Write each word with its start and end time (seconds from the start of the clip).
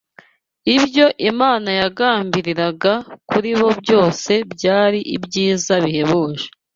Ibyo 0.75 1.05
Imana 1.29 1.69
yagambiriraga 1.81 2.93
kuri 3.29 3.51
bo 3.59 3.69
byose 3.81 4.31
byari 4.53 4.99
ibyiza 5.15 5.73
bihebuje. 5.83 6.45